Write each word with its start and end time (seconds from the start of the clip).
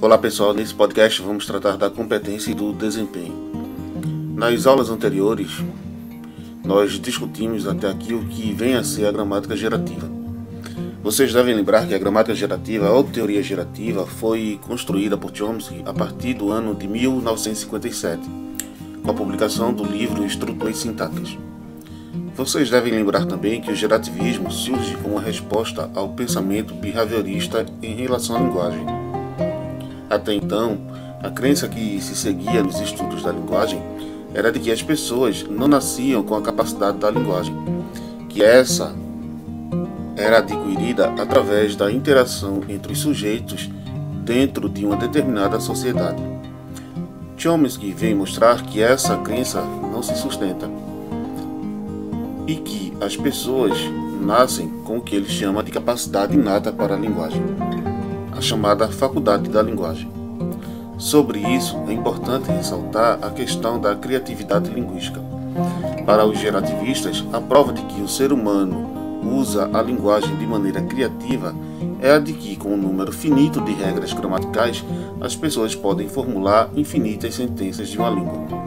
Olá 0.00 0.16
pessoal, 0.16 0.54
nesse 0.54 0.72
podcast 0.72 1.20
vamos 1.20 1.44
tratar 1.44 1.76
da 1.76 1.90
competência 1.90 2.52
e 2.52 2.54
do 2.54 2.72
desempenho. 2.72 3.34
Nas 4.36 4.64
aulas 4.64 4.90
anteriores, 4.90 5.50
nós 6.64 6.92
discutimos 7.00 7.66
até 7.66 7.90
aqui 7.90 8.14
o 8.14 8.24
que 8.26 8.52
vem 8.52 8.74
a 8.74 8.84
ser 8.84 9.06
a 9.06 9.12
gramática 9.12 9.56
gerativa. 9.56 10.08
Vocês 11.02 11.32
devem 11.32 11.52
lembrar 11.52 11.84
que 11.88 11.94
a 11.94 11.98
gramática 11.98 12.32
gerativa 12.32 12.90
ou 12.90 13.02
teoria 13.02 13.42
gerativa 13.42 14.06
foi 14.06 14.60
construída 14.68 15.18
por 15.18 15.34
Chomsky 15.34 15.82
a 15.84 15.92
partir 15.92 16.34
do 16.34 16.52
ano 16.52 16.72
de 16.72 16.86
1957, 16.86 18.22
com 19.02 19.10
a 19.10 19.14
publicação 19.14 19.74
do 19.74 19.84
livro 19.84 20.24
Estruturas 20.24 20.76
Sintáticas. 20.76 21.36
Vocês 22.36 22.70
devem 22.70 22.92
lembrar 22.92 23.26
também 23.26 23.60
que 23.60 23.72
o 23.72 23.74
gerativismo 23.74 24.52
surge 24.52 24.96
como 24.98 25.18
resposta 25.18 25.90
ao 25.92 26.10
pensamento 26.10 26.72
behaviorista 26.72 27.66
em 27.82 27.96
relação 27.96 28.36
à 28.36 28.40
linguagem. 28.40 29.03
Até 30.14 30.32
então, 30.32 30.78
a 31.20 31.28
crença 31.28 31.66
que 31.66 32.00
se 32.00 32.14
seguia 32.14 32.62
nos 32.62 32.80
estudos 32.80 33.24
da 33.24 33.32
linguagem 33.32 33.82
era 34.32 34.52
de 34.52 34.60
que 34.60 34.70
as 34.70 34.80
pessoas 34.80 35.44
não 35.50 35.66
nasciam 35.66 36.22
com 36.22 36.36
a 36.36 36.40
capacidade 36.40 36.98
da 36.98 37.10
linguagem, 37.10 37.52
que 38.28 38.40
essa 38.40 38.94
era 40.16 40.38
adquirida 40.38 41.12
através 41.20 41.74
da 41.74 41.90
interação 41.90 42.60
entre 42.68 42.92
os 42.92 43.00
sujeitos 43.00 43.68
dentro 44.24 44.68
de 44.68 44.86
uma 44.86 44.96
determinada 44.96 45.58
sociedade. 45.58 46.22
Chomsky 47.36 47.92
vem 47.92 48.14
mostrar 48.14 48.62
que 48.62 48.80
essa 48.80 49.16
crença 49.16 49.62
não 49.62 50.00
se 50.00 50.16
sustenta 50.16 50.70
e 52.46 52.54
que 52.54 52.92
as 53.00 53.16
pessoas 53.16 53.76
nascem 54.20 54.68
com 54.84 54.98
o 54.98 55.00
que 55.00 55.16
ele 55.16 55.28
chama 55.28 55.60
de 55.62 55.72
capacidade 55.72 56.34
inata 56.34 56.72
para 56.72 56.94
a 56.94 56.98
linguagem, 56.98 57.42
chamada 58.44 58.88
faculdade 58.88 59.48
da 59.48 59.62
linguagem. 59.62 60.08
Sobre 60.98 61.40
isso, 61.40 61.76
é 61.88 61.92
importante 61.92 62.50
ressaltar 62.50 63.18
a 63.22 63.30
questão 63.30 63.80
da 63.80 63.96
criatividade 63.96 64.70
linguística. 64.70 65.20
Para 66.06 66.26
os 66.26 66.38
gerativistas, 66.38 67.24
a 67.32 67.40
prova 67.40 67.72
de 67.72 67.82
que 67.82 68.02
o 68.02 68.08
ser 68.08 68.32
humano 68.32 68.86
usa 69.24 69.70
a 69.72 69.80
linguagem 69.80 70.36
de 70.36 70.46
maneira 70.46 70.82
criativa 70.82 71.54
é 72.00 72.12
a 72.12 72.18
de 72.18 72.34
que, 72.34 72.54
com 72.56 72.74
um 72.74 72.76
número 72.76 73.10
finito 73.10 73.60
de 73.62 73.72
regras 73.72 74.12
gramaticais, 74.12 74.84
as 75.20 75.34
pessoas 75.34 75.74
podem 75.74 76.06
formular 76.06 76.68
infinitas 76.76 77.34
sentenças 77.34 77.88
de 77.88 77.96
uma 77.96 78.10
língua. 78.10 78.64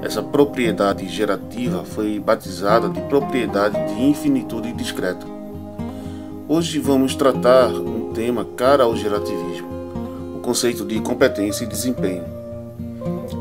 Essa 0.00 0.22
propriedade 0.22 1.08
gerativa 1.08 1.84
foi 1.84 2.20
batizada 2.20 2.88
de 2.88 3.00
propriedade 3.02 3.76
de 3.94 4.02
infinitude 4.02 4.72
discreta. 4.72 5.26
Hoje 6.48 6.78
vamos 6.78 7.14
tratar 7.14 7.70
tema 8.12 8.44
cara 8.56 8.84
ao 8.84 8.96
gerativismo, 8.96 9.68
o 10.36 10.40
conceito 10.40 10.84
de 10.84 11.00
competência 11.00 11.64
e 11.64 11.66
desempenho. 11.68 12.24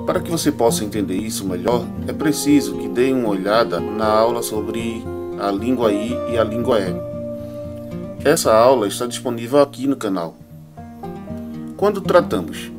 Para 0.05 0.19
que 0.19 0.31
você 0.31 0.51
possa 0.51 0.83
entender 0.83 1.15
isso 1.15 1.45
melhor, 1.45 1.85
é 2.07 2.13
preciso 2.13 2.77
que 2.77 2.87
dê 2.87 3.11
uma 3.11 3.29
olhada 3.29 3.79
na 3.79 4.07
aula 4.07 4.41
sobre 4.41 5.03
a 5.39 5.51
língua 5.51 5.91
I 5.91 6.15
e 6.31 6.37
a 6.37 6.43
língua 6.43 6.79
E. 6.79 6.95
Essa 8.23 8.53
aula 8.53 8.87
está 8.87 9.05
disponível 9.05 9.59
aqui 9.59 9.87
no 9.87 9.95
canal. 9.95 10.35
Quando 11.77 12.01
tratamos 12.01 12.71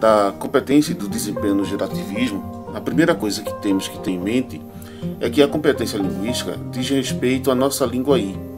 da 0.00 0.32
competência 0.38 0.92
e 0.92 0.94
do 0.94 1.08
desempenho 1.08 1.54
no 1.54 1.64
gerativismo, 1.64 2.64
a 2.74 2.80
primeira 2.80 3.14
coisa 3.14 3.42
que 3.42 3.52
temos 3.62 3.88
que 3.88 3.98
ter 3.98 4.10
em 4.10 4.18
mente 4.18 4.60
é 5.20 5.28
que 5.30 5.42
a 5.42 5.48
competência 5.48 5.98
linguística 5.98 6.56
diz 6.70 6.88
respeito 6.88 7.50
à 7.50 7.54
nossa 7.54 7.84
língua 7.86 8.18
I. 8.18 8.53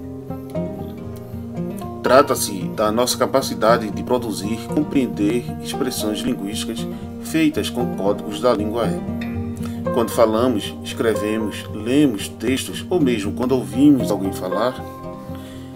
Trata-se 2.06 2.52
da 2.76 2.92
nossa 2.92 3.18
capacidade 3.18 3.90
de 3.90 4.00
produzir, 4.04 4.58
compreender 4.72 5.44
expressões 5.60 6.20
linguísticas 6.20 6.86
feitas 7.24 7.68
com 7.68 7.96
códigos 7.96 8.40
da 8.40 8.54
língua 8.54 8.86
E. 8.86 9.90
Quando 9.92 10.12
falamos, 10.12 10.72
escrevemos, 10.84 11.64
lemos 11.74 12.28
textos 12.28 12.86
ou 12.88 13.00
mesmo 13.00 13.32
quando 13.32 13.56
ouvimos 13.56 14.12
alguém 14.12 14.32
falar, 14.32 14.80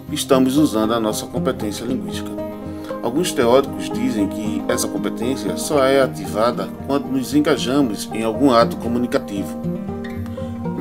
estamos 0.09 0.55
usando 0.55 0.93
a 0.93 1.01
nossa 1.01 1.25
competência 1.25 1.83
linguística. 1.83 2.31
Alguns 3.03 3.33
teóricos 3.33 3.89
dizem 3.89 4.29
que 4.29 4.63
essa 4.69 4.87
competência 4.87 5.57
só 5.57 5.83
é 5.83 6.01
ativada 6.01 6.69
quando 6.87 7.07
nos 7.07 7.35
engajamos 7.35 8.09
em 8.13 8.23
algum 8.23 8.51
ato 8.51 8.77
comunicativo. 8.77 9.59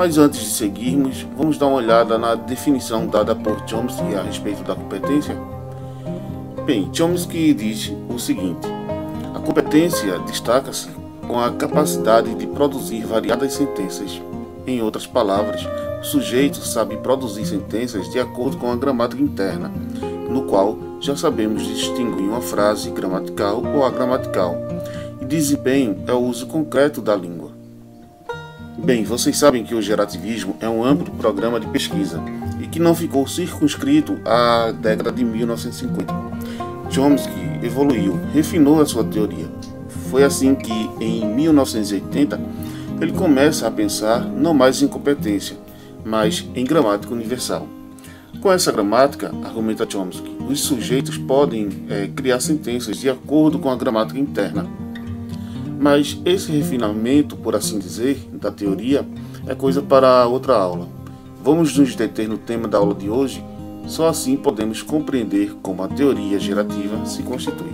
Mas 0.00 0.16
antes 0.16 0.40
de 0.40 0.46
seguirmos, 0.46 1.26
vamos 1.36 1.58
dar 1.58 1.66
uma 1.66 1.76
olhada 1.76 2.16
na 2.16 2.34
definição 2.34 3.06
dada 3.06 3.36
por 3.36 3.68
Chomsky 3.68 4.14
a 4.14 4.22
respeito 4.22 4.62
da 4.64 4.74
competência. 4.74 5.36
Bem, 6.64 6.88
Chomsky 6.90 7.52
diz 7.52 7.92
o 8.08 8.18
seguinte: 8.18 8.66
a 9.34 9.38
competência 9.40 10.18
destaca-se 10.20 10.88
com 11.28 11.38
a 11.38 11.52
capacidade 11.52 12.34
de 12.34 12.46
produzir 12.46 13.04
variadas 13.04 13.52
sentenças. 13.52 14.22
Em 14.66 14.80
outras 14.80 15.06
palavras, 15.06 15.68
o 16.00 16.04
sujeito 16.04 16.64
sabe 16.64 16.96
produzir 16.96 17.44
sentenças 17.44 18.10
de 18.10 18.18
acordo 18.18 18.56
com 18.56 18.72
a 18.72 18.76
gramática 18.76 19.22
interna, 19.22 19.70
no 20.30 20.44
qual 20.44 20.78
já 20.98 21.14
sabemos 21.14 21.62
distinguir 21.66 22.26
uma 22.26 22.40
frase 22.40 22.90
gramatical 22.90 23.62
ou 23.62 23.84
agramatical, 23.84 24.56
e 25.20 25.26
desempenho 25.26 26.02
é 26.06 26.12
o 26.14 26.20
uso 26.20 26.46
concreto 26.46 27.02
da 27.02 27.14
língua. 27.14 27.59
Bem, 28.82 29.04
vocês 29.04 29.36
sabem 29.36 29.62
que 29.62 29.74
o 29.74 29.82
gerativismo 29.82 30.56
é 30.58 30.68
um 30.68 30.82
amplo 30.82 31.12
programa 31.12 31.60
de 31.60 31.66
pesquisa 31.66 32.18
e 32.58 32.66
que 32.66 32.78
não 32.78 32.94
ficou 32.94 33.26
circunscrito 33.26 34.18
à 34.24 34.72
década 34.72 35.12
de 35.12 35.22
1950. 35.22 36.14
Chomsky 36.90 37.60
evoluiu, 37.62 38.18
refinou 38.32 38.80
a 38.80 38.86
sua 38.86 39.04
teoria. 39.04 39.46
Foi 40.10 40.24
assim 40.24 40.54
que, 40.54 40.72
em 40.98 41.26
1980, 41.26 42.40
ele 43.02 43.12
começa 43.12 43.66
a 43.66 43.70
pensar 43.70 44.24
não 44.24 44.54
mais 44.54 44.80
em 44.80 44.88
competência, 44.88 45.56
mas 46.02 46.48
em 46.54 46.64
gramática 46.64 47.12
universal. 47.12 47.68
Com 48.40 48.50
essa 48.50 48.72
gramática, 48.72 49.30
argumenta 49.44 49.86
Chomsky, 49.88 50.36
os 50.48 50.62
sujeitos 50.62 51.18
podem 51.18 51.68
é, 51.88 52.08
criar 52.08 52.40
sentenças 52.40 52.96
de 52.96 53.10
acordo 53.10 53.58
com 53.58 53.70
a 53.70 53.76
gramática 53.76 54.18
interna. 54.18 54.66
Mas 55.80 56.20
esse 56.26 56.52
refinamento, 56.52 57.34
por 57.34 57.56
assim 57.56 57.78
dizer, 57.78 58.28
da 58.34 58.50
teoria 58.50 59.02
é 59.46 59.54
coisa 59.54 59.80
para 59.80 60.26
outra 60.26 60.54
aula. 60.54 60.86
Vamos 61.42 61.74
nos 61.74 61.94
deter 61.94 62.28
no 62.28 62.36
tema 62.36 62.68
da 62.68 62.76
aula 62.76 62.94
de 62.94 63.08
hoje, 63.08 63.42
só 63.86 64.06
assim 64.06 64.36
podemos 64.36 64.82
compreender 64.82 65.54
como 65.62 65.82
a 65.82 65.88
teoria 65.88 66.38
gerativa 66.38 67.06
se 67.06 67.22
constitui. 67.22 67.72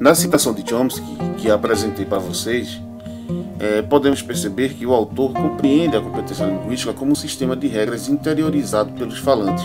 Na 0.00 0.16
citação 0.16 0.52
de 0.52 0.68
Chomsky, 0.68 1.16
que 1.38 1.48
apresentei 1.48 2.04
para 2.04 2.18
vocês, 2.18 2.80
é, 3.60 3.80
podemos 3.80 4.20
perceber 4.20 4.74
que 4.74 4.84
o 4.84 4.92
autor 4.92 5.32
compreende 5.32 5.96
a 5.96 6.00
competência 6.00 6.44
linguística 6.44 6.92
como 6.92 7.12
um 7.12 7.14
sistema 7.14 7.54
de 7.54 7.68
regras 7.68 8.08
interiorizado 8.08 8.90
pelos 8.94 9.18
falantes. 9.18 9.64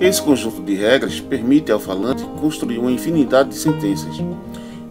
Esse 0.00 0.20
conjunto 0.20 0.60
de 0.60 0.74
regras 0.74 1.20
permite 1.20 1.70
ao 1.70 1.78
falante 1.78 2.24
construir 2.40 2.78
uma 2.78 2.90
infinidade 2.90 3.50
de 3.50 3.54
sentenças. 3.54 4.16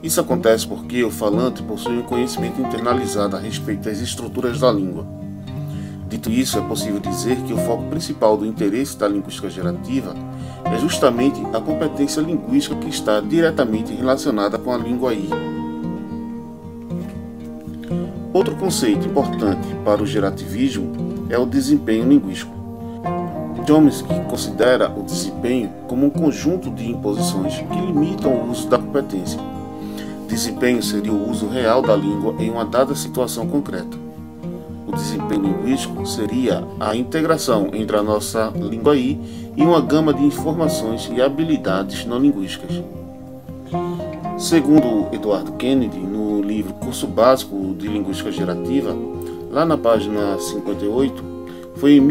Isso 0.04 0.22
acontece 0.22 0.68
porque 0.68 1.04
o 1.04 1.10
falante 1.10 1.64
possui 1.64 1.98
um 1.98 2.04
conhecimento 2.04 2.62
internalizado 2.62 3.36
a 3.36 3.40
respeito 3.40 3.82
das 3.82 4.00
estruturas 4.00 4.60
da 4.60 4.72
língua. 4.72 5.06
Dito 6.08 6.30
isso, 6.30 6.60
é 6.60 6.62
possível 6.62 7.00
dizer 7.00 7.36
que 7.38 7.54
o 7.54 7.58
foco 7.58 7.84
principal 7.90 8.38
do 8.38 8.46
interesse 8.46 8.98
da 8.98 9.08
linguística 9.08 9.50
gerativa 9.50 10.14
é 10.66 10.78
justamente 10.78 11.42
a 11.54 11.60
competência 11.60 12.22
linguística 12.22 12.76
que 12.76 12.90
está 12.90 13.20
diretamente 13.20 13.94
relacionada 13.94 14.58
com 14.58 14.72
a 14.72 14.78
língua 14.78 15.14
I. 15.14 15.30
Outro 18.32 18.56
conceito 18.56 19.08
importante 19.08 19.68
para 19.84 20.04
o 20.04 20.06
gerativismo 20.06 21.26
é 21.30 21.38
o 21.38 21.46
desempenho 21.46 22.08
linguístico. 22.08 22.54
Chomsky 23.66 24.14
considera 24.30 24.92
o 24.92 25.02
desempenho 25.02 25.72
como 25.88 26.06
um 26.06 26.10
conjunto 26.10 26.70
de 26.70 26.92
imposições 26.92 27.58
que 27.58 27.82
limitam 27.82 28.32
o 28.32 28.52
uso 28.52 28.68
da 28.70 28.78
competência. 28.78 29.40
Desempenho 30.36 30.84
seria 30.84 31.14
o 31.14 31.32
uso 31.32 31.48
real 31.48 31.82
da 31.82 31.96
língua 31.96 32.36
em 32.38 32.50
uma 32.50 32.66
dada 32.66 32.94
situação 32.94 33.48
concreta. 33.48 33.98
O 34.86 34.92
desempenho 34.92 35.44
linguístico 35.44 36.06
seria 36.06 36.62
a 36.78 36.94
integração 36.94 37.70
entre 37.72 37.96
a 37.96 38.04
nossa 38.04 38.52
língua 38.54 38.98
I 38.98 39.18
e 39.56 39.64
uma 39.64 39.80
gama 39.80 40.14
de 40.14 40.26
informações 40.26 41.10
e 41.16 41.22
habilidades 41.22 42.06
não 42.06 42.20
linguísticas. 42.20 42.84
Segundo 44.38 45.08
Eduardo 45.16 45.54
Kennedy, 45.54 46.00
no 46.00 46.42
livro 46.42 46.74
Curso 46.74 47.08
Básico 47.08 47.74
de 47.74 47.88
Linguística 47.88 48.30
Gerativa, 48.30 48.94
lá 49.50 49.66
na 49.66 49.78
página 49.78 50.38
58, 50.38 51.24
foi 51.78 51.94
em 51.94 52.02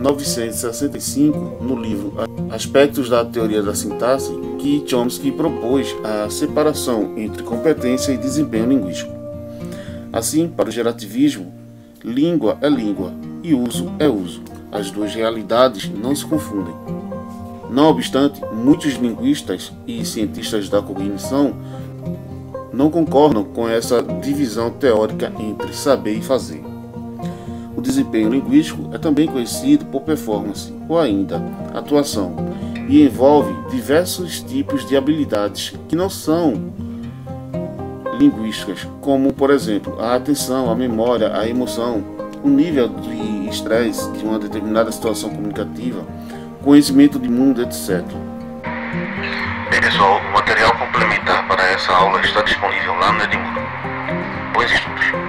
1965, 0.00 1.62
no 1.62 1.76
livro 1.76 2.14
Aspectos 2.50 3.10
da 3.10 3.22
Teoria 3.22 3.62
da 3.62 3.74
Sintaxe, 3.74 4.32
que 4.58 4.82
Chomsky 4.86 5.30
propôs 5.30 5.94
a 6.02 6.30
separação 6.30 7.12
entre 7.18 7.42
competência 7.42 8.10
e 8.10 8.16
desempenho 8.16 8.70
linguístico. 8.70 9.12
Assim, 10.10 10.48
para 10.48 10.70
o 10.70 10.72
gerativismo, 10.72 11.52
língua 12.02 12.56
é 12.62 12.68
língua 12.70 13.12
e 13.42 13.54
uso 13.54 13.92
é 13.98 14.08
uso. 14.08 14.42
As 14.72 14.90
duas 14.90 15.14
realidades 15.14 15.90
não 15.90 16.16
se 16.16 16.24
confundem. 16.24 16.74
Não 17.70 17.90
obstante, 17.90 18.40
muitos 18.52 18.94
linguistas 18.94 19.70
e 19.86 20.02
cientistas 20.04 20.68
da 20.70 20.80
cognição 20.80 21.54
não 22.72 22.90
concordam 22.90 23.44
com 23.44 23.68
essa 23.68 24.02
divisão 24.02 24.70
teórica 24.70 25.30
entre 25.38 25.74
saber 25.74 26.14
e 26.14 26.22
fazer. 26.22 26.69
O 27.80 27.82
desempenho 27.82 28.28
linguístico 28.28 28.90
é 28.92 28.98
também 28.98 29.26
conhecido 29.26 29.86
por 29.86 30.02
performance 30.02 30.70
ou 30.86 30.98
ainda 30.98 31.42
atuação 31.72 32.36
e 32.86 33.02
envolve 33.02 33.54
diversos 33.70 34.42
tipos 34.42 34.86
de 34.86 34.98
habilidades 34.98 35.72
que 35.88 35.96
não 35.96 36.10
são 36.10 36.74
linguísticas, 38.18 38.86
como 39.00 39.32
por 39.32 39.48
exemplo 39.48 39.98
a 39.98 40.14
atenção, 40.14 40.70
a 40.70 40.74
memória, 40.74 41.34
a 41.34 41.48
emoção, 41.48 42.04
o 42.44 42.50
nível 42.50 42.90
de 42.90 43.48
estresse 43.48 44.12
de 44.12 44.26
uma 44.26 44.38
determinada 44.38 44.92
situação 44.92 45.30
comunicativa, 45.30 46.06
conhecimento 46.62 47.18
de 47.18 47.30
mundo, 47.30 47.62
etc. 47.62 48.04
Bem 49.70 49.80
pessoal, 49.80 50.20
o 50.20 50.32
material 50.34 50.76
complementar 50.76 51.48
para 51.48 51.62
essa 51.70 51.90
aula 51.92 52.20
está 52.20 52.42
disponível 52.42 52.92
lá 52.96 53.10
no 53.10 53.22
Edmundo. 53.24 53.60
Bons 54.52 54.70
estudos! 54.70 55.19